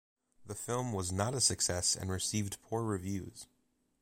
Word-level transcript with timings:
The 0.47 0.55
film 0.55 0.93
was 0.93 1.11
not 1.11 1.35
a 1.35 1.39
success 1.39 1.95
and 1.95 2.09
received 2.09 2.59
poor 2.63 2.81
reviews. 2.83 3.45